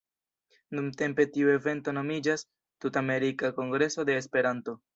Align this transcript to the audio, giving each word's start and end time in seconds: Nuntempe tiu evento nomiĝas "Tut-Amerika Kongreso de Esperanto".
Nuntempe 0.77 1.25
tiu 1.35 1.51
evento 1.57 1.93
nomiĝas 1.99 2.45
"Tut-Amerika 2.87 3.55
Kongreso 3.61 4.11
de 4.11 4.21
Esperanto". 4.25 4.79